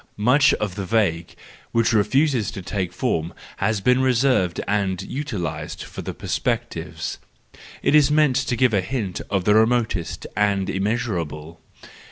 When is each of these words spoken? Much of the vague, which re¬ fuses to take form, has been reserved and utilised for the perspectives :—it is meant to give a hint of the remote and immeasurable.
Much 0.17 0.51
of 0.55 0.73
the 0.73 0.83
vague, 0.83 1.35
which 1.73 1.91
re¬ 1.91 2.03
fuses 2.03 2.49
to 2.51 2.63
take 2.63 2.91
form, 2.91 3.35
has 3.57 3.81
been 3.81 4.01
reserved 4.01 4.59
and 4.67 5.03
utilised 5.03 5.83
for 5.83 6.01
the 6.01 6.11
perspectives 6.11 7.19
:—it 7.83 7.93
is 7.93 8.09
meant 8.09 8.35
to 8.35 8.55
give 8.55 8.73
a 8.73 8.81
hint 8.81 9.21
of 9.29 9.43
the 9.43 9.53
remote 9.53 10.25
and 10.35 10.71
immeasurable. 10.71 11.61